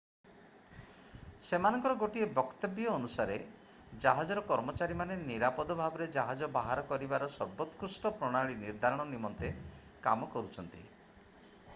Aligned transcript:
ସେମାନଙ୍କର 1.47 1.95
ଗୋଟିଏ 2.03 2.27
ବକ୍ତବ୍ୟ 2.39 2.87
ଅନୁସାରେ 2.93 3.35
ଜାହାଜର 4.05 4.43
କର୍ମଚାରୀମାନେ 4.47 5.19
ନିରାପଦ 5.27 5.77
ଭାବରେ 5.83 6.09
ଜାହାଜ 6.17 6.51
ବାହାର 6.57 6.87
କରିବାର 6.93 7.29
ସର୍ବୋତ୍କୃଷ୍ଟ 7.37 8.13
ପ୍ରଣାଳୀ 8.23 8.57
ନିର୍ଦ୍ଧାରଣ 8.65 9.07
ନିମନ୍ତେ 9.13 9.53
କାମ 10.09 10.31
କରୁଛନ୍ତି 10.37 10.85